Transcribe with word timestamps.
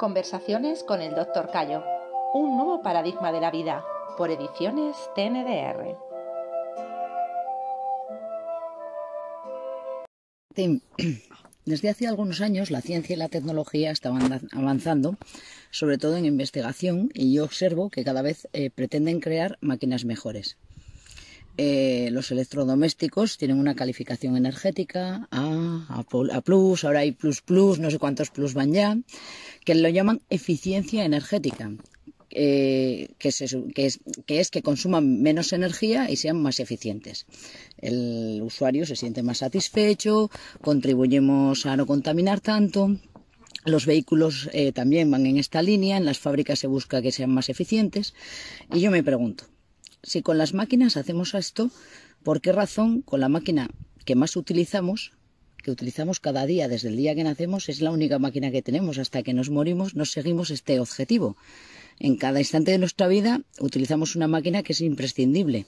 Conversaciones 0.00 0.82
con 0.82 1.02
el 1.02 1.14
Dr. 1.14 1.50
Cayo. 1.50 1.84
Un 2.32 2.56
nuevo 2.56 2.80
paradigma 2.80 3.32
de 3.32 3.40
la 3.42 3.50
vida. 3.50 3.84
Por 4.16 4.30
ediciones 4.30 4.96
TNDR. 5.14 5.94
Desde 11.66 11.90
hace 11.90 12.06
algunos 12.06 12.40
años 12.40 12.70
la 12.70 12.80
ciencia 12.80 13.12
y 13.12 13.18
la 13.18 13.28
tecnología 13.28 13.90
estaban 13.90 14.40
avanzando, 14.52 15.18
sobre 15.70 15.98
todo 15.98 16.16
en 16.16 16.24
investigación, 16.24 17.10
y 17.12 17.34
yo 17.34 17.44
observo 17.44 17.90
que 17.90 18.02
cada 18.02 18.22
vez 18.22 18.48
eh, 18.54 18.70
pretenden 18.70 19.20
crear 19.20 19.58
máquinas 19.60 20.06
mejores. 20.06 20.56
Eh, 21.56 22.08
los 22.12 22.30
electrodomésticos 22.30 23.36
tienen 23.36 23.58
una 23.58 23.74
calificación 23.74 24.36
energética 24.36 25.28
A, 25.30 25.86
A, 25.88 26.40
plus, 26.40 26.84
ahora 26.84 27.00
hay 27.00 27.12
plus 27.12 27.42
plus, 27.42 27.78
no 27.78 27.90
sé 27.90 27.98
cuántos 27.98 28.30
plus 28.30 28.54
van 28.54 28.72
ya, 28.72 28.96
que 29.64 29.74
lo 29.74 29.88
llaman 29.88 30.22
eficiencia 30.30 31.04
energética. 31.04 31.70
Eh, 32.32 33.08
que, 33.18 33.28
es, 33.28 34.50
que, 34.50 34.62
consuman 34.62 35.20
menos 35.20 35.52
energía 35.52 36.08
y 36.08 36.16
sean 36.16 36.40
más 36.40 36.60
eficientes. 36.60 37.26
El 37.78 38.40
usuario 38.42 38.86
se 38.86 38.94
siente 38.94 39.24
más 39.24 39.38
satisfecho, 39.38 40.30
contribuimos 40.62 41.66
a 41.66 41.76
no 41.76 41.86
contaminar 41.86 42.40
tanto. 42.40 42.96
Los 43.64 43.84
vehículos 43.84 44.48
eh, 44.52 44.70
también 44.70 45.10
van 45.10 45.26
en 45.26 45.38
esta 45.38 45.60
línea, 45.60 45.96
en 45.96 46.04
las 46.04 46.20
fábricas 46.20 46.60
se 46.60 46.68
busca 46.68 47.02
que 47.02 47.10
sean 47.10 47.30
más 47.30 47.48
eficientes. 47.48 48.14
Y 48.72 48.80
yo 48.80 48.92
me 48.92 49.02
pregunto, 49.02 49.44
si 50.10 50.22
con 50.22 50.38
las 50.38 50.54
máquinas 50.54 50.96
hacemos 50.96 51.34
esto, 51.34 51.70
¿por 52.24 52.40
qué 52.40 52.50
razón 52.50 53.00
con 53.02 53.20
la 53.20 53.28
máquina 53.28 53.70
que 54.04 54.16
más 54.16 54.34
utilizamos, 54.34 55.12
que 55.62 55.70
utilizamos 55.70 56.18
cada 56.18 56.46
día 56.46 56.66
desde 56.66 56.88
el 56.88 56.96
día 56.96 57.14
que 57.14 57.22
nacemos, 57.22 57.68
es 57.68 57.80
la 57.80 57.92
única 57.92 58.18
máquina 58.18 58.50
que 58.50 58.60
tenemos 58.60 58.98
hasta 58.98 59.22
que 59.22 59.34
nos 59.34 59.50
morimos, 59.50 59.94
nos 59.94 60.10
seguimos 60.10 60.50
este 60.50 60.80
objetivo? 60.80 61.36
En 62.00 62.16
cada 62.16 62.40
instante 62.40 62.72
de 62.72 62.78
nuestra 62.78 63.06
vida 63.06 63.42
utilizamos 63.60 64.16
una 64.16 64.26
máquina 64.26 64.64
que 64.64 64.72
es 64.72 64.80
imprescindible 64.80 65.66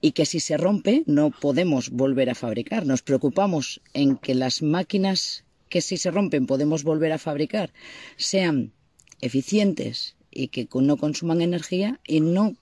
y 0.00 0.10
que 0.10 0.26
si 0.26 0.40
se 0.40 0.56
rompe 0.56 1.04
no 1.06 1.30
podemos 1.30 1.90
volver 1.90 2.30
a 2.30 2.34
fabricar. 2.34 2.84
Nos 2.84 3.02
preocupamos 3.02 3.80
en 3.94 4.16
que 4.16 4.34
las 4.34 4.60
máquinas 4.60 5.44
que 5.68 5.82
si 5.82 5.98
se 5.98 6.10
rompen 6.10 6.46
podemos 6.46 6.82
volver 6.82 7.12
a 7.12 7.18
fabricar 7.18 7.72
sean 8.16 8.72
eficientes 9.20 10.16
y 10.32 10.48
que 10.48 10.68
no 10.74 10.96
consuman 10.96 11.42
energía 11.42 12.00
y 12.04 12.20
no 12.20 12.56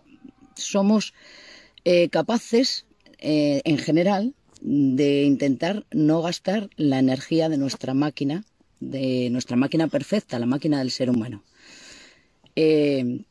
somos 0.57 1.15
eh, 1.85 2.09
capaces, 2.09 2.87
eh, 3.19 3.61
en 3.65 3.79
general, 3.79 4.35
de 4.61 5.23
intentar 5.25 5.87
no 5.93 6.23
gastar 6.23 6.71
la 6.77 6.99
energía 6.99 7.49
de 7.49 7.59
nuestra 7.59 7.95
máquina, 7.95 8.45
de 8.81 9.31
nuestra 9.31 9.57
máquina 9.57 9.87
perfecta, 9.89 10.39
la 10.39 10.47
máquina 10.47 10.79
del 10.81 10.91
ser 10.91 11.11
humano. 11.11 11.43
Eh, 12.57 13.25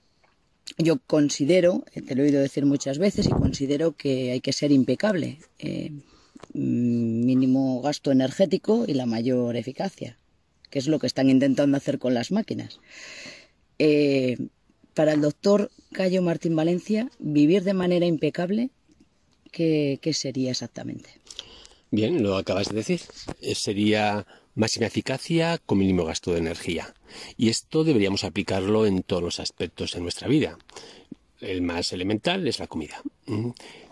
yo 0.77 0.99
considero, 1.05 1.83
te 2.07 2.15
lo 2.15 2.23
he 2.23 2.27
oído 2.27 2.41
decir 2.41 2.65
muchas 2.65 2.97
veces, 2.97 3.27
y 3.27 3.31
considero 3.31 3.91
que 3.93 4.31
hay 4.31 4.41
que 4.41 4.53
ser 4.53 4.71
impecable. 4.71 5.39
mínimo 6.53 7.81
gasto 7.81 8.11
energético 8.11 8.85
y 8.87 8.93
la 8.93 9.05
mayor 9.05 9.55
eficacia, 9.55 10.17
que 10.69 10.79
es 10.79 10.87
lo 10.87 10.99
que 10.99 11.07
están 11.07 11.29
intentando 11.29 11.75
hacer 11.77 11.99
con 11.99 12.13
las 12.13 12.31
máquinas. 12.31 12.79
Para 14.95 15.11
el 15.11 15.19
doctor 15.19 15.71
Cayo 15.91 16.21
Martín 16.21 16.55
Valencia, 16.55 17.11
vivir 17.19 17.63
de 17.63 17.73
manera 17.73 18.05
impecable, 18.05 18.69
¿qué, 19.51 19.99
sería 20.13 20.51
exactamente? 20.51 21.09
Bien, 21.91 22.23
lo 22.23 22.37
acabas 22.37 22.69
de 22.69 22.75
decir. 22.75 23.01
Eh, 23.41 23.55
sería 23.55 24.25
máxima 24.55 24.85
eficacia 24.85 25.57
con 25.65 25.79
mínimo 25.79 26.05
gasto 26.05 26.31
de 26.31 26.39
energía. 26.39 26.93
Y 27.35 27.49
esto 27.49 27.83
deberíamos 27.83 28.23
aplicarlo 28.23 28.85
en 28.85 29.03
todos 29.03 29.21
los 29.21 29.41
aspectos 29.41 29.91
de 29.91 29.99
nuestra 29.99 30.29
vida. 30.29 30.57
El 31.41 31.61
más 31.61 31.91
elemental 31.91 32.47
es 32.47 32.59
la 32.59 32.67
comida. 32.67 33.01
Mm. 33.25 33.49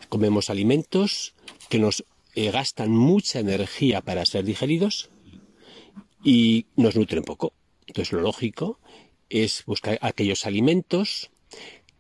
Comemos 0.07 0.49
alimentos 0.49 1.35
que 1.67 1.79
nos 1.79 2.05
eh, 2.33 2.49
gastan 2.49 2.91
mucha 2.91 3.39
energía 3.39 3.99
para 3.99 4.25
ser 4.25 4.45
digeridos 4.45 5.09
y 6.23 6.67
nos 6.77 6.95
nutren 6.95 7.23
poco. 7.23 7.51
Entonces 7.87 8.13
lo 8.13 8.21
lógico 8.21 8.79
es 9.33 9.65
buscar 9.65 9.97
aquellos 10.01 10.45
alimentos 10.45 11.31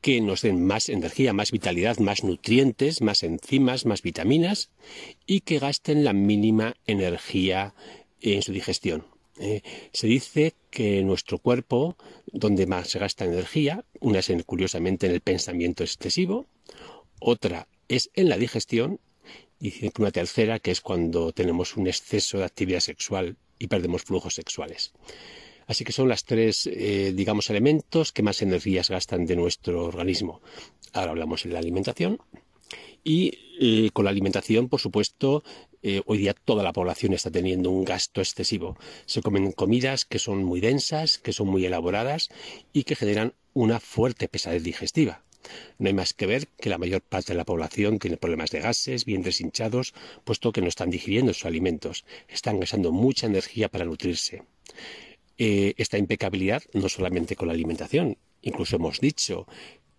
que 0.01 0.21
nos 0.21 0.41
den 0.41 0.65
más 0.65 0.89
energía, 0.89 1.33
más 1.33 1.51
vitalidad, 1.51 1.97
más 1.97 2.23
nutrientes, 2.23 3.01
más 3.01 3.23
enzimas, 3.23 3.85
más 3.85 4.01
vitaminas 4.01 4.69
y 5.25 5.41
que 5.41 5.59
gasten 5.59 6.03
la 6.03 6.13
mínima 6.13 6.75
energía 6.85 7.73
en 8.21 8.41
su 8.43 8.51
digestión. 8.51 9.05
Eh, 9.39 9.61
se 9.93 10.05
dice 10.07 10.53
que 10.69 11.01
nuestro 11.03 11.39
cuerpo, 11.39 11.97
donde 12.27 12.67
más 12.67 12.89
se 12.89 12.99
gasta 12.99 13.25
energía, 13.25 13.83
una 13.99 14.19
es 14.19 14.31
curiosamente 14.45 15.07
en 15.07 15.13
el 15.13 15.21
pensamiento 15.21 15.83
excesivo, 15.83 16.45
otra 17.19 17.67
es 17.87 18.11
en 18.13 18.29
la 18.29 18.37
digestión 18.37 18.99
y 19.59 19.73
una 19.97 20.11
tercera 20.11 20.59
que 20.59 20.71
es 20.71 20.81
cuando 20.81 21.31
tenemos 21.31 21.77
un 21.77 21.87
exceso 21.87 22.37
de 22.37 22.43
actividad 22.43 22.81
sexual 22.81 23.37
y 23.57 23.67
perdemos 23.67 24.03
flujos 24.03 24.35
sexuales. 24.35 24.91
Así 25.67 25.83
que 25.83 25.91
son 25.91 26.09
las 26.09 26.25
tres, 26.25 26.67
eh, 26.67 27.13
digamos, 27.15 27.49
elementos 27.49 28.11
que 28.11 28.23
más 28.23 28.41
energías 28.41 28.89
gastan 28.89 29.25
de 29.25 29.35
nuestro 29.35 29.85
organismo. 29.85 30.41
Ahora 30.93 31.11
hablamos 31.11 31.43
de 31.43 31.49
la 31.49 31.59
alimentación. 31.59 32.19
Y 33.03 33.37
eh, 33.59 33.89
con 33.91 34.05
la 34.05 34.11
alimentación, 34.11 34.69
por 34.69 34.79
supuesto, 34.79 35.43
eh, 35.81 36.01
hoy 36.05 36.19
día 36.19 36.33
toda 36.33 36.63
la 36.63 36.71
población 36.71 37.13
está 37.13 37.29
teniendo 37.29 37.69
un 37.69 37.83
gasto 37.83 38.21
excesivo. 38.21 38.77
Se 39.05 39.21
comen 39.21 39.51
comidas 39.51 40.05
que 40.05 40.19
son 40.19 40.43
muy 40.43 40.61
densas, 40.61 41.17
que 41.17 41.33
son 41.33 41.47
muy 41.49 41.65
elaboradas 41.65 42.29
y 42.71 42.83
que 42.83 42.95
generan 42.95 43.33
una 43.53 43.79
fuerte 43.79 44.27
pesadez 44.29 44.63
digestiva. 44.63 45.23
No 45.77 45.87
hay 45.87 45.93
más 45.93 46.13
que 46.13 46.25
ver 46.25 46.47
que 46.47 46.69
la 46.69 46.77
mayor 46.77 47.01
parte 47.01 47.33
de 47.33 47.37
la 47.37 47.43
población 47.43 47.99
tiene 47.99 48.15
problemas 48.15 48.51
de 48.51 48.61
gases, 48.61 49.03
bien 49.03 49.23
deshinchados, 49.23 49.93
puesto 50.23 50.53
que 50.53 50.61
no 50.61 50.67
están 50.67 50.89
digiriendo 50.89 51.33
sus 51.33 51.45
alimentos, 51.45 52.05
están 52.29 52.61
gastando 52.61 52.93
mucha 52.93 53.27
energía 53.27 53.69
para 53.69 53.83
nutrirse. 53.83 54.43
Eh, 55.37 55.73
esta 55.77 55.97
impecabilidad 55.97 56.63
no 56.73 56.89
solamente 56.89 57.35
con 57.35 57.47
la 57.47 57.53
alimentación, 57.53 58.17
incluso 58.41 58.75
hemos 58.75 58.99
dicho 58.99 59.47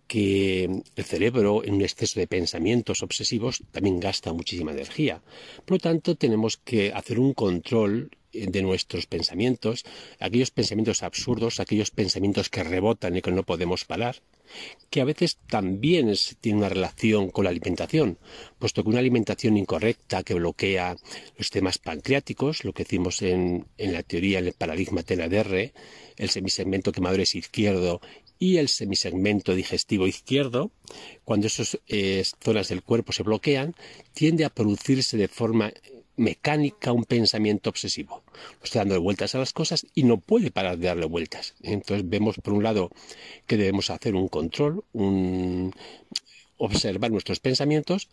que 0.07 0.63
el 0.95 1.03
cerebro 1.03 1.63
en 1.63 1.75
un 1.75 1.81
exceso 1.81 2.19
de 2.19 2.27
pensamientos 2.27 3.01
obsesivos 3.01 3.63
también 3.71 3.99
gasta 3.99 4.33
muchísima 4.33 4.71
energía. 4.71 5.21
Por 5.65 5.77
lo 5.77 5.79
tanto, 5.79 6.15
tenemos 6.15 6.57
que 6.57 6.93
hacer 6.93 7.19
un 7.19 7.33
control 7.33 8.11
eh, 8.31 8.47
de 8.47 8.61
nuestros 8.61 9.07
pensamientos, 9.07 9.83
aquellos 10.19 10.51
pensamientos 10.51 11.03
absurdos, 11.03 11.59
aquellos 11.59 11.91
pensamientos 11.91 12.49
que 12.49 12.63
rebotan 12.63 13.15
y 13.17 13.21
que 13.21 13.31
no 13.31 13.43
podemos 13.43 13.85
parar, 13.85 14.21
que 14.89 15.01
a 15.01 15.05
veces 15.05 15.37
también 15.47 16.13
tiene 16.39 16.59
una 16.59 16.69
relación 16.69 17.29
con 17.29 17.43
la 17.43 17.49
alimentación, 17.49 18.17
puesto 18.59 18.83
que 18.83 18.89
una 18.89 18.99
alimentación 18.99 19.57
incorrecta 19.57 20.23
que 20.23 20.35
bloquea 20.35 20.95
los 21.37 21.49
temas 21.49 21.77
pancreáticos, 21.77 22.63
lo 22.63 22.73
que 22.73 22.83
decimos 22.83 23.21
en, 23.21 23.65
la 23.77 24.03
teoría, 24.03 24.39
en 24.39 24.47
el 24.47 24.53
paradigma 24.53 25.03
TNDR, 25.03 25.73
el 26.17 26.29
semisegmento 26.29 26.91
quemador 26.91 27.19
es 27.19 27.35
izquierdo 27.35 27.99
y 28.39 28.57
el 28.57 28.69
semisegmento 28.69 29.53
digestivo 29.55 30.07
izquierdo, 30.07 30.71
cuando 31.23 31.47
esas 31.47 31.79
eh, 31.87 32.23
zonas 32.41 32.69
del 32.69 32.83
cuerpo 32.83 33.11
se 33.11 33.23
bloquean, 33.23 33.75
tiende 34.13 34.45
a 34.45 34.49
producirse 34.49 35.17
de 35.17 35.27
forma 35.27 35.71
mecánica 36.17 36.91
un 36.91 37.05
pensamiento 37.05 37.69
obsesivo. 37.69 38.23
Está 38.63 38.79
dando 38.79 39.01
vueltas 39.01 39.35
a 39.35 39.39
las 39.39 39.53
cosas 39.53 39.85
y 39.93 40.03
no 40.03 40.17
puede 40.17 40.51
parar 40.51 40.77
de 40.77 40.87
darle 40.87 41.05
vueltas. 41.05 41.55
Entonces 41.61 42.07
vemos 42.09 42.37
por 42.37 42.53
un 42.53 42.63
lado 42.63 42.91
que 43.47 43.57
debemos 43.57 43.89
hacer 43.89 44.15
un 44.15 44.27
control, 44.27 44.83
un 44.93 45.73
observar 46.57 47.11
nuestros 47.11 47.39
pensamientos 47.39 48.09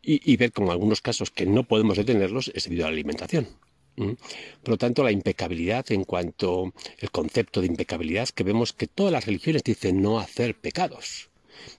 y, 0.00 0.36
ver 0.36 0.52
como 0.52 0.68
en 0.68 0.72
algunos 0.72 1.00
casos 1.02 1.30
que 1.30 1.44
no 1.44 1.64
podemos 1.64 1.98
detenerlos 1.98 2.50
es 2.54 2.64
debido 2.64 2.86
a 2.86 2.88
la 2.88 2.94
alimentación. 2.94 3.48
Por 3.96 4.70
lo 4.70 4.78
tanto, 4.78 5.02
la 5.02 5.10
impecabilidad 5.10 5.90
en 5.90 6.04
cuanto 6.04 6.72
al 7.02 7.10
concepto 7.10 7.60
de 7.60 7.66
impecabilidad, 7.66 8.28
que 8.28 8.44
vemos 8.44 8.72
que 8.72 8.86
todas 8.86 9.12
las 9.12 9.26
religiones 9.26 9.64
dicen 9.64 10.00
no 10.00 10.20
hacer 10.20 10.54
pecados. 10.54 11.30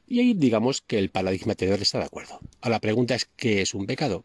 Y 0.08 0.20
ahí 0.20 0.34
digamos 0.34 0.82
que 0.82 1.00
el 1.00 1.10
paradigma 1.10 1.56
tener 1.56 1.82
está 1.82 2.00
de 2.00 2.06
acuerdo. 2.06 2.40
Ahora 2.62 2.76
la 2.76 2.80
pregunta 2.82 3.16
es 3.16 3.26
¿qué 3.38 3.62
es 3.62 3.74
un 3.74 3.86
pecado? 3.86 4.24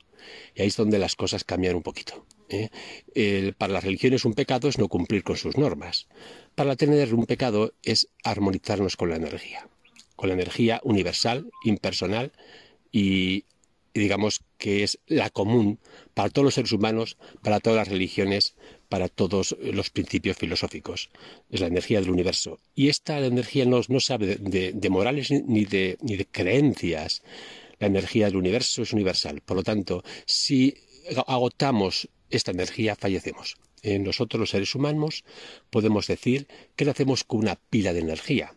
Y 0.54 0.62
ahí 0.62 0.68
es 0.68 0.76
donde 0.76 0.98
las 0.98 1.16
cosas 1.16 1.44
cambian 1.44 1.76
un 1.76 1.82
poquito. 1.82 2.26
¿eh? 2.48 3.52
para 3.56 3.72
las 3.72 3.84
religiones 3.84 4.24
un 4.24 4.34
pecado 4.34 4.68
es 4.68 4.78
no 4.78 4.88
cumplir 4.88 5.22
con 5.22 5.36
sus 5.36 5.56
normas. 5.56 6.06
Para 6.54 6.76
tener 6.76 7.14
un 7.14 7.26
pecado 7.26 7.72
es 7.82 8.08
armonizarnos 8.22 8.96
con 8.96 9.10
la 9.10 9.16
energía, 9.16 9.68
con 10.16 10.28
la 10.28 10.34
energía 10.34 10.80
universal, 10.84 11.50
impersonal 11.64 12.32
y 12.92 13.44
digamos 13.94 14.42
que 14.58 14.82
es 14.82 14.98
la 15.06 15.30
común 15.30 15.78
para 16.14 16.28
todos 16.28 16.44
los 16.44 16.54
seres 16.54 16.72
humanos, 16.72 17.16
para 17.42 17.60
todas 17.60 17.76
las 17.76 17.88
religiones, 17.88 18.56
para 18.88 19.08
todos 19.08 19.56
los 19.60 19.90
principios 19.90 20.36
filosóficos. 20.36 21.10
Es 21.50 21.60
la 21.60 21.68
energía 21.68 22.00
del 22.00 22.10
universo. 22.10 22.58
Y 22.74 22.88
esta 22.88 23.18
energía 23.24 23.64
no, 23.66 23.80
no 23.88 24.00
sabe 24.00 24.36
de, 24.36 24.90
morales 24.90 25.30
ni 25.30 25.64
de, 25.64 25.96
ni 26.02 26.16
de 26.16 26.26
creencias. 26.26 27.22
La 27.78 27.86
energía 27.86 28.26
del 28.26 28.36
universo 28.36 28.82
es 28.82 28.92
universal. 28.92 29.40
Por 29.40 29.56
lo 29.56 29.62
tanto, 29.62 30.02
si 30.26 30.74
agotamos 31.26 32.08
esta 32.30 32.50
energía 32.50 32.96
fallecemos. 32.96 33.56
nosotros 33.82 34.40
los 34.40 34.50
seres 34.50 34.74
humanos 34.74 35.24
podemos 35.70 36.06
decir 36.06 36.48
que 36.76 36.84
nacemos 36.84 37.24
con 37.24 37.40
una 37.40 37.56
pila 37.56 37.92
de 37.92 38.00
energía 38.00 38.54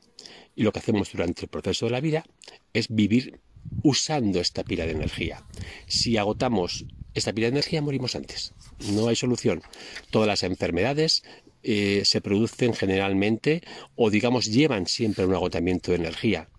y 0.55 0.63
lo 0.63 0.71
que 0.71 0.79
hacemos 0.79 1.11
durante 1.11 1.43
el 1.43 1.49
proceso 1.49 1.85
de 1.85 1.91
la 1.91 2.01
vida 2.01 2.25
es 2.73 2.87
vivir 2.89 3.39
usando 3.83 4.39
esta 4.39 4.63
pila 4.63 4.85
de 4.85 4.91
energía. 4.91 5.43
Si 5.85 6.17
agotamos 6.17 6.85
esta 7.13 7.33
pila 7.33 7.47
de 7.47 7.53
energía, 7.53 7.81
morimos 7.81 8.15
antes. 8.15 8.53
No 8.91 9.07
hay 9.07 9.15
solución. 9.15 9.61
Todas 10.09 10.27
las 10.27 10.43
enfermedades 10.43 11.23
eh, 11.63 12.03
se 12.05 12.21
producen 12.21 12.73
generalmente 12.73 13.61
o 13.95 14.09
digamos 14.09 14.45
llevan 14.45 14.87
siempre 14.87 15.25
un 15.25 15.33
agotamiento 15.35 15.91
de 15.91 15.97
energía. 15.97 16.49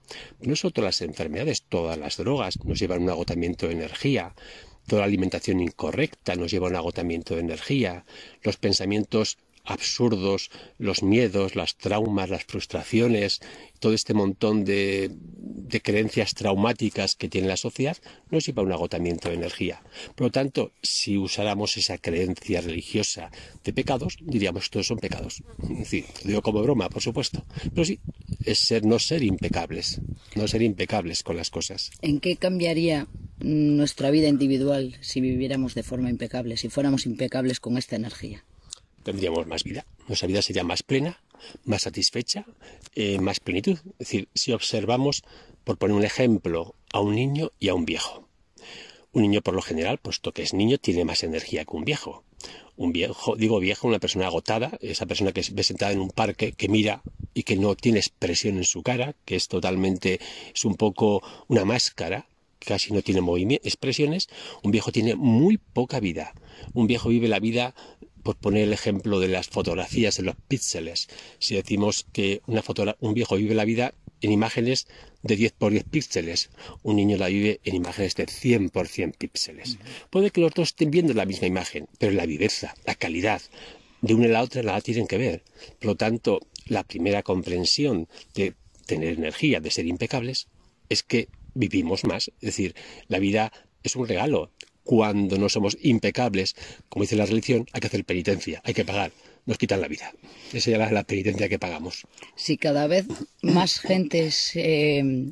No 0.40 0.56
solo 0.56 0.72
todas 0.72 1.00
las 1.00 1.08
enfermedades, 1.08 1.62
todas 1.62 1.98
las 1.98 2.16
drogas 2.16 2.62
nos 2.64 2.78
llevan 2.78 3.02
un 3.02 3.10
agotamiento 3.10 3.66
de 3.66 3.74
energía. 3.74 4.34
Toda 4.86 5.00
la 5.00 5.06
alimentación 5.06 5.60
incorrecta 5.60 6.34
nos 6.34 6.50
lleva 6.50 6.66
a 6.66 6.70
un 6.70 6.76
agotamiento 6.76 7.34
de 7.34 7.40
energía. 7.40 8.04
Los 8.42 8.56
pensamientos 8.56 9.38
absurdos, 9.68 10.50
los 10.78 11.02
miedos, 11.02 11.54
las 11.54 11.76
traumas, 11.76 12.30
las 12.30 12.44
frustraciones, 12.44 13.40
todo 13.80 13.92
este 13.92 14.14
montón 14.14 14.64
de, 14.64 15.10
creencias 15.82 16.34
traumáticas 16.34 17.14
que 17.14 17.28
tiene 17.28 17.48
la 17.48 17.56
sociedad, 17.56 17.96
nos 18.30 18.46
lleva 18.46 18.62
a 18.62 18.66
un 18.66 18.72
agotamiento 18.72 19.28
de 19.28 19.34
energía. 19.34 19.82
Por 20.14 20.28
lo 20.28 20.30
tanto, 20.30 20.72
si 20.82 21.18
usáramos 21.18 21.76
esa 21.76 21.98
creencia 21.98 22.60
religiosa 22.60 23.30
de 23.62 23.72
pecados, 23.72 24.16
diríamos 24.20 24.64
que 24.64 24.70
todos 24.70 24.86
son 24.86 24.98
pecados. 24.98 25.42
Sí, 25.84 26.04
digo 26.24 26.42
como 26.42 26.62
broma, 26.62 26.88
por 26.88 27.02
supuesto. 27.02 27.44
Pero 27.74 27.84
sí, 27.84 28.00
es 28.44 28.58
ser, 28.58 28.84
no 28.84 28.98
ser 28.98 29.22
impecables, 29.22 30.00
no 30.34 30.48
ser 30.48 30.62
impecables 30.62 31.22
con 31.22 31.36
las 31.36 31.50
cosas. 31.50 31.90
¿En 32.00 32.20
qué 32.20 32.36
cambiaría 32.36 33.06
nuestra 33.40 34.10
vida 34.10 34.28
individual 34.28 34.96
si 35.00 35.20
viviéramos 35.20 35.74
de 35.74 35.82
forma 35.82 36.10
impecable, 36.10 36.56
si 36.56 36.68
fuéramos 36.70 37.06
impecables 37.06 37.60
con 37.60 37.76
esta 37.76 37.96
energía? 37.96 38.44
Tendríamos 39.08 39.46
más 39.46 39.64
vida. 39.64 39.86
Nuestra 40.06 40.28
vida 40.28 40.42
sería 40.42 40.64
más 40.64 40.82
plena, 40.82 41.22
más 41.64 41.82
satisfecha, 41.82 42.44
eh, 42.94 43.18
más 43.18 43.40
plenitud. 43.40 43.78
Es 43.98 43.98
decir, 43.98 44.28
si 44.34 44.52
observamos, 44.52 45.22
por 45.64 45.78
poner 45.78 45.96
un 45.96 46.04
ejemplo, 46.04 46.74
a 46.92 47.00
un 47.00 47.14
niño 47.14 47.50
y 47.58 47.68
a 47.68 47.74
un 47.74 47.86
viejo. 47.86 48.28
Un 49.12 49.22
niño, 49.22 49.40
por 49.40 49.54
lo 49.54 49.62
general, 49.62 49.96
puesto 49.96 50.32
que 50.32 50.42
es 50.42 50.52
niño, 50.52 50.76
tiene 50.76 51.06
más 51.06 51.22
energía 51.22 51.64
que 51.64 51.74
un 51.74 51.86
viejo. 51.86 52.22
Un 52.76 52.92
viejo, 52.92 53.34
digo 53.34 53.58
viejo, 53.60 53.88
una 53.88 53.98
persona 53.98 54.26
agotada, 54.26 54.78
esa 54.82 55.06
persona 55.06 55.32
que 55.32 55.42
ve 55.52 55.62
sentada 55.62 55.92
en 55.92 56.00
un 56.00 56.10
parque, 56.10 56.52
que 56.52 56.68
mira 56.68 57.02
y 57.32 57.44
que 57.44 57.56
no 57.56 57.74
tiene 57.76 57.98
expresión 57.98 58.58
en 58.58 58.64
su 58.64 58.82
cara, 58.82 59.14
que 59.24 59.36
es 59.36 59.48
totalmente, 59.48 60.20
es 60.54 60.64
un 60.66 60.76
poco 60.76 61.22
una 61.48 61.64
máscara, 61.64 62.28
casi 62.58 62.92
no 62.92 63.00
tiene 63.00 63.20
expresiones, 63.64 64.28
un 64.62 64.70
viejo 64.70 64.92
tiene 64.92 65.14
muy 65.14 65.56
poca 65.56 65.98
vida. 65.98 66.34
Un 66.74 66.86
viejo 66.86 67.08
vive 67.08 67.28
la 67.28 67.40
vida 67.40 67.74
por 68.22 68.36
poner 68.36 68.64
el 68.64 68.72
ejemplo 68.72 69.20
de 69.20 69.28
las 69.28 69.48
fotografías 69.48 70.16
de 70.16 70.22
los 70.22 70.36
píxeles, 70.48 71.08
si 71.38 71.54
decimos 71.54 72.06
que 72.12 72.42
una 72.46 72.62
un 73.00 73.14
viejo 73.14 73.36
vive 73.36 73.54
la 73.54 73.64
vida 73.64 73.94
en 74.20 74.32
imágenes 74.32 74.86
de 75.22 75.36
10 75.36 75.52
por 75.52 75.72
10 75.72 75.84
píxeles, 75.84 76.50
un 76.82 76.96
niño 76.96 77.16
la 77.16 77.28
vive 77.28 77.60
en 77.64 77.74
imágenes 77.76 78.14
de 78.16 78.26
100 78.26 78.70
por 78.70 78.88
100 78.88 79.12
píxeles. 79.12 79.78
Puede 80.10 80.30
que 80.30 80.40
los 80.40 80.52
dos 80.52 80.68
estén 80.68 80.90
viendo 80.90 81.14
la 81.14 81.26
misma 81.26 81.46
imagen, 81.46 81.88
pero 81.98 82.12
la 82.12 82.26
viveza, 82.26 82.74
la 82.84 82.94
calidad 82.94 83.42
de 84.00 84.14
una 84.14 84.26
y 84.26 84.30
la 84.30 84.42
otra 84.42 84.62
la 84.62 84.80
tienen 84.80 85.06
que 85.06 85.18
ver. 85.18 85.42
Por 85.80 85.86
lo 85.86 85.96
tanto, 85.96 86.40
la 86.66 86.84
primera 86.84 87.22
comprensión 87.22 88.08
de 88.34 88.54
tener 88.86 89.14
energía, 89.14 89.60
de 89.60 89.70
ser 89.70 89.86
impecables, 89.86 90.48
es 90.88 91.02
que 91.02 91.28
vivimos 91.54 92.04
más. 92.04 92.28
Es 92.40 92.46
decir, 92.46 92.74
la 93.08 93.18
vida 93.18 93.52
es 93.82 93.96
un 93.96 94.06
regalo 94.06 94.50
cuando 94.88 95.36
no 95.36 95.50
somos 95.50 95.76
impecables, 95.82 96.56
como 96.88 97.02
dice 97.02 97.14
la 97.14 97.26
religión, 97.26 97.66
hay 97.74 97.80
que 97.82 97.88
hacer 97.88 98.06
penitencia, 98.06 98.62
hay 98.64 98.72
que 98.72 98.86
pagar, 98.86 99.12
nos 99.44 99.58
quitan 99.58 99.82
la 99.82 99.86
vida. 99.86 100.14
Esa 100.50 100.70
es 100.70 100.92
la 100.92 101.04
penitencia 101.04 101.46
que 101.50 101.58
pagamos. 101.58 102.06
Si 102.36 102.56
cada 102.56 102.86
vez 102.86 103.04
más 103.42 103.80
gente 103.80 104.30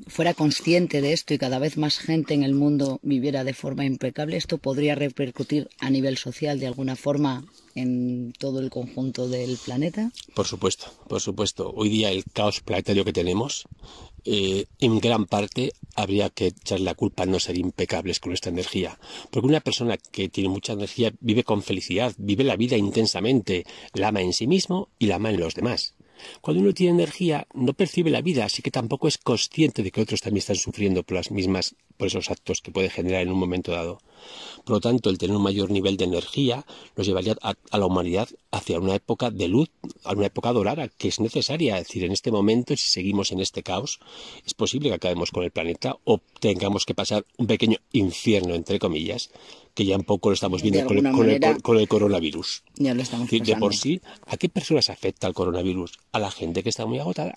fuera 0.08 0.34
consciente 0.34 1.00
de 1.00 1.14
esto 1.14 1.32
y 1.32 1.38
cada 1.38 1.58
vez 1.58 1.78
más 1.78 1.96
gente 1.96 2.34
en 2.34 2.42
el 2.42 2.52
mundo 2.52 3.00
viviera 3.02 3.44
de 3.44 3.54
forma 3.54 3.86
impecable, 3.86 4.36
esto 4.36 4.58
podría 4.58 4.94
repercutir 4.94 5.70
a 5.78 5.88
nivel 5.88 6.18
social 6.18 6.60
de 6.60 6.66
alguna 6.66 6.94
forma 6.94 7.46
en 7.74 8.34
todo 8.38 8.60
el 8.60 8.68
conjunto 8.68 9.26
del 9.28 9.56
planeta? 9.64 10.10
Por 10.34 10.46
supuesto, 10.46 10.92
por 11.08 11.22
supuesto. 11.22 11.72
Hoy 11.74 11.88
día 11.88 12.10
el 12.10 12.24
caos 12.24 12.60
planetario 12.60 13.06
que 13.06 13.12
tenemos 13.12 13.66
eh, 14.26 14.66
en 14.80 15.00
gran 15.00 15.26
parte 15.26 15.72
habría 15.94 16.30
que 16.30 16.48
echar 16.48 16.80
la 16.80 16.94
culpa 16.94 17.22
a 17.22 17.26
no 17.26 17.40
ser 17.40 17.56
impecables 17.56 18.20
con 18.20 18.30
nuestra 18.30 18.52
energía. 18.52 18.98
Porque 19.30 19.48
una 19.48 19.60
persona 19.60 19.96
que 19.96 20.28
tiene 20.28 20.50
mucha 20.50 20.74
energía 20.74 21.12
vive 21.20 21.44
con 21.44 21.62
felicidad, 21.62 22.12
vive 22.18 22.44
la 22.44 22.56
vida 22.56 22.76
intensamente, 22.76 23.64
la 23.94 24.08
ama 24.08 24.20
en 24.20 24.32
sí 24.32 24.46
mismo 24.46 24.88
y 24.98 25.06
la 25.06 25.16
ama 25.16 25.30
en 25.30 25.40
los 25.40 25.54
demás. 25.54 25.95
Cuando 26.40 26.62
uno 26.62 26.72
tiene 26.72 26.94
energía, 26.94 27.46
no 27.54 27.74
percibe 27.74 28.10
la 28.10 28.22
vida, 28.22 28.44
así 28.44 28.62
que 28.62 28.70
tampoco 28.70 29.08
es 29.08 29.18
consciente 29.18 29.82
de 29.82 29.90
que 29.90 30.00
otros 30.00 30.20
también 30.20 30.38
están 30.38 30.56
sufriendo 30.56 31.02
por 31.02 31.16
las 31.16 31.30
mismas, 31.30 31.74
por 31.96 32.08
esos 32.08 32.30
actos 32.30 32.60
que 32.60 32.70
puede 32.70 32.90
generar 32.90 33.22
en 33.22 33.30
un 33.30 33.38
momento 33.38 33.72
dado. 33.72 34.00
Por 34.64 34.76
lo 34.76 34.80
tanto, 34.80 35.10
el 35.10 35.18
tener 35.18 35.36
un 35.36 35.42
mayor 35.42 35.70
nivel 35.70 35.96
de 35.96 36.04
energía 36.04 36.64
nos 36.96 37.06
llevaría 37.06 37.36
a, 37.42 37.54
la 37.78 37.86
humanidad 37.86 38.28
hacia 38.50 38.80
una 38.80 38.94
época 38.94 39.30
de 39.30 39.48
luz, 39.48 39.70
a 40.04 40.12
una 40.12 40.26
época 40.26 40.52
dorada, 40.52 40.88
que 40.88 41.08
es 41.08 41.20
necesaria. 41.20 41.78
Es 41.78 41.88
decir, 41.88 42.04
en 42.04 42.12
este 42.12 42.30
momento, 42.30 42.76
si 42.76 42.88
seguimos 42.88 43.32
en 43.32 43.40
este 43.40 43.62
caos, 43.62 44.00
es 44.44 44.54
posible 44.54 44.88
que 44.88 44.96
acabemos 44.96 45.30
con 45.30 45.44
el 45.44 45.50
planeta 45.50 45.96
o 46.04 46.20
tengamos 46.40 46.86
que 46.86 46.94
pasar 46.94 47.24
un 47.36 47.46
pequeño 47.46 47.78
infierno, 47.92 48.54
entre 48.54 48.78
comillas, 48.78 49.30
que 49.76 49.84
ya 49.84 49.94
un 49.94 50.04
poco 50.04 50.30
lo 50.30 50.34
estamos 50.34 50.62
viendo 50.62 50.86
con 50.86 51.78
el, 51.78 51.86
coronavirus. 51.86 52.64
Ya 52.76 52.94
lo 52.94 53.02
estamos 53.02 53.28
De 53.28 53.56
por 53.56 53.76
sí, 53.76 54.00
¿a 54.26 54.38
qué 54.38 54.48
personas 54.48 54.88
afecta 54.88 55.26
el 55.26 55.34
coronavirus? 55.34 55.98
A 56.12 56.18
la 56.18 56.30
gente 56.30 56.62
que 56.62 56.70
está 56.70 56.86
muy 56.86 56.98
agotada, 56.98 57.36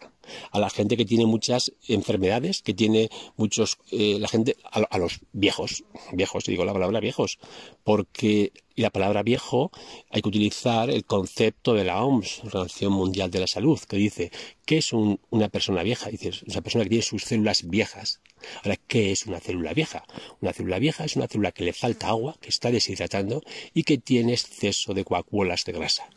a 0.51 0.59
la 0.59 0.69
gente 0.69 0.97
que 0.97 1.05
tiene 1.05 1.25
muchas 1.25 1.71
enfermedades, 1.87 2.61
que 2.61 2.73
tiene 2.73 3.09
muchos, 3.37 3.77
eh, 3.91 4.17
la 4.19 4.27
gente, 4.27 4.57
a, 4.63 4.97
los 4.97 5.21
viejos, 5.31 5.83
viejos, 6.13 6.45
digo 6.45 6.65
la 6.65 6.73
palabra 6.73 6.99
viejos, 6.99 7.39
porque 7.83 8.51
la 8.75 8.89
palabra 8.89 9.23
viejo 9.23 9.71
hay 10.09 10.21
que 10.21 10.29
utilizar 10.29 10.89
el 10.89 11.03
concepto 11.05 11.73
de 11.73 11.83
la 11.83 12.03
OMS, 12.03 12.43
Organización 12.45 12.93
Mundial 12.93 13.29
de 13.29 13.41
la 13.41 13.47
Salud, 13.47 13.79
que 13.79 13.97
dice, 13.97 14.31
¿qué 14.65 14.77
es 14.77 14.93
una 14.93 15.49
persona 15.49 15.83
vieja? 15.83 16.09
Dice, 16.09 16.29
es 16.29 16.43
una 16.43 16.61
persona 16.61 16.83
que 16.85 16.89
tiene 16.89 17.03
sus 17.03 17.23
células 17.23 17.67
viejas. 17.67 18.21
Ahora, 18.63 18.77
¿qué 18.87 19.11
es 19.11 19.25
una 19.25 19.39
célula 19.39 19.73
vieja? 19.73 20.05
Una 20.41 20.53
célula 20.53 20.79
vieja 20.79 21.03
es 21.03 21.15
una 21.17 21.27
célula 21.27 21.51
que 21.51 21.65
le 21.65 21.73
falta 21.73 22.07
agua, 22.07 22.37
que 22.39 22.49
está 22.49 22.71
deshidratando 22.71 23.43
y 23.73 23.83
que 23.83 23.97
tiene 23.97 24.33
exceso 24.33 24.93
de 24.93 25.03
coagulas 25.03 25.65
de 25.65 25.73
grasa. 25.73 26.09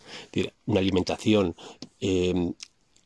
una 0.66 0.80
alimentación 0.80 1.56
eh, 2.00 2.52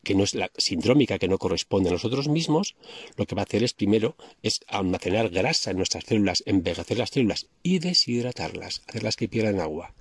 que 0.06 0.14
no 0.14 0.22
es 0.22 0.36
la 0.36 0.52
sindrómica, 0.56 1.18
que 1.18 1.26
no 1.26 1.36
corresponde 1.36 1.88
a 1.88 1.92
nosotros 1.92 2.28
mismos, 2.28 2.76
lo 3.16 3.26
que 3.26 3.34
va 3.34 3.42
a 3.42 3.44
hacer 3.44 3.64
es 3.64 3.74
primero 3.74 4.14
es 4.40 4.60
almacenar 4.68 5.30
grasa 5.30 5.72
en 5.72 5.78
nuestras 5.78 6.04
células, 6.04 6.44
envejecer 6.46 6.96
las 6.96 7.10
células 7.10 7.48
y 7.64 7.80
deshidratarlas, 7.80 8.84
hacerlas 8.86 9.16
que 9.16 9.26
pierdan 9.26 9.58
agua. 9.58 9.96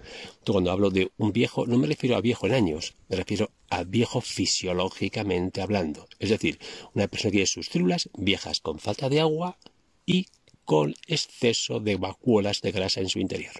cuando 0.45 0.69
hablo 0.69 0.91
de 0.91 1.11
un 1.17 1.33
viejo, 1.33 1.65
no 1.65 1.79
me 1.79 1.87
refiero 1.87 2.15
a 2.15 2.21
viejo 2.21 2.45
en 2.45 2.53
años, 2.53 2.93
me 3.09 3.15
refiero 3.15 3.49
a 3.67 3.83
viejo 3.83 4.21
fisiológicamente 4.21 5.61
hablando. 5.61 6.07
Es 6.19 6.29
decir, 6.29 6.59
una 6.93 7.07
persona 7.07 7.31
que 7.31 7.37
tiene 7.37 7.47
sus 7.47 7.65
células 7.65 8.07
viejas 8.15 8.59
con 8.59 8.77
falta 8.77 9.09
de 9.09 9.21
agua 9.21 9.57
y 10.05 10.27
con 10.65 10.93
exceso 11.07 11.79
de 11.79 11.95
vacuolas 11.95 12.61
de 12.61 12.71
grasa 12.71 13.01
en 13.01 13.09
su 13.09 13.17
interior. 13.17 13.53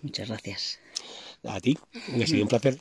Muchas 0.00 0.28
gracias. 0.28 0.80
A 1.44 1.60
ti, 1.60 1.76
ha 1.92 2.26
sido 2.26 2.42
un 2.42 2.48
placer. 2.48 2.78